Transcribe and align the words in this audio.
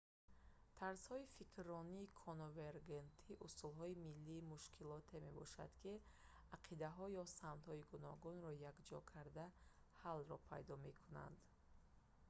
тарзҳои 0.77 1.31
фикрронии 1.37 2.11
конвергентӣ 2.23 3.31
усулҳои 3.45 3.99
ҳалли 4.05 4.47
мушкилоте 4.51 5.15
мебошанд 5.27 5.71
ки 5.81 5.93
ақидаҳо 6.57 7.05
ё 7.21 7.23
самтҳои 7.39 7.87
гуногунро 7.91 8.51
якҷоя 8.71 9.01
карда 9.13 9.45
ҳаллро 10.01 10.37
пайдо 10.49 10.73
мекунанд 10.87 11.37